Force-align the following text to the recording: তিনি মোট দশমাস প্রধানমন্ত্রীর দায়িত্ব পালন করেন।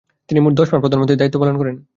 তিনি 0.29 0.39
মোট 0.39 0.53
দশমাস 0.53 0.81
প্রধানমন্ত্রীর 0.81 1.19
দায়িত্ব 1.19 1.37
পালন 1.41 1.55
করেন। 1.57 1.75